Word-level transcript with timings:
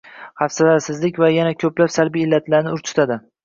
hafsalasizlik 0.41 1.21
va 1.25 1.31
yana 1.35 1.53
ko‘plab 1.67 1.95
salbiy 1.99 2.29
illatlarni 2.29 2.77
urchitadi 2.81 3.23